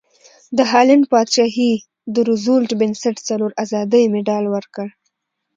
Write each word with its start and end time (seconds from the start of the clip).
د 0.57 0.59
هالنډ 0.71 1.03
پادشاهي 1.13 1.71
د 2.13 2.15
روزولټ 2.27 2.69
بنسټ 2.81 3.15
څلور 3.29 3.51
ازادۍ 3.63 4.03
مډال 4.13 4.45
ورکړ. 4.55 4.87